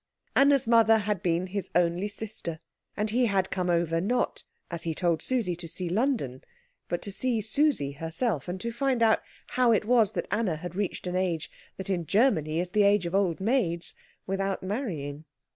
Anna's 0.35 0.65
mother 0.65 0.97
had 0.97 1.21
been 1.21 1.45
his 1.45 1.69
only 1.75 2.07
sister, 2.07 2.57
and 2.97 3.11
he 3.11 3.27
had 3.27 3.51
come 3.51 3.69
over, 3.69 4.01
not, 4.01 4.43
as 4.71 4.81
he 4.81 4.95
told 4.95 5.21
Susie, 5.21 5.55
to 5.55 5.67
see 5.67 5.89
London, 5.89 6.43
but 6.89 7.03
to 7.03 7.11
see 7.11 7.39
Susie 7.39 7.91
herself, 7.91 8.47
and 8.47 8.59
to 8.61 8.71
find 8.71 9.03
out 9.03 9.21
how 9.49 9.71
it 9.71 9.85
was 9.85 10.13
that 10.13 10.25
Anna 10.31 10.55
had 10.55 10.73
reached 10.75 11.05
an 11.05 11.15
age 11.15 11.51
that 11.77 11.91
in 11.91 12.07
Germany 12.07 12.59
is 12.59 12.71
the 12.71 12.81
age 12.81 13.05
of 13.05 13.13
old 13.13 13.39
maids 13.39 13.93
without 14.25 14.63
marrying. 14.63 15.25